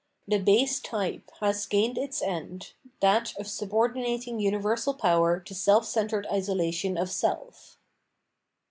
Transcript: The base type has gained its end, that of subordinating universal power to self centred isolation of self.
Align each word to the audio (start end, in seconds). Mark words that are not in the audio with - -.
The 0.27 0.39
base 0.39 0.79
type 0.79 1.29
has 1.41 1.67
gained 1.67 1.95
its 1.95 2.23
end, 2.23 2.71
that 3.01 3.37
of 3.37 3.45
subordinating 3.47 4.39
universal 4.39 4.95
power 4.95 5.39
to 5.41 5.53
self 5.53 5.85
centred 5.85 6.25
isolation 6.25 6.97
of 6.97 7.11
self. 7.11 7.77